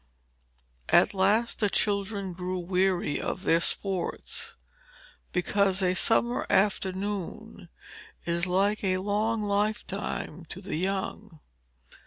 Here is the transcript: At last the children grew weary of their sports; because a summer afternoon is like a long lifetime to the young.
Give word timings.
At 0.89 1.13
last 1.13 1.59
the 1.59 1.69
children 1.69 2.33
grew 2.33 2.57
weary 2.57 3.19
of 3.21 3.43
their 3.43 3.61
sports; 3.61 4.55
because 5.31 5.83
a 5.83 5.93
summer 5.93 6.47
afternoon 6.49 7.69
is 8.25 8.47
like 8.47 8.83
a 8.83 8.97
long 8.97 9.43
lifetime 9.43 10.45
to 10.45 10.59
the 10.59 10.75
young. 10.77 11.39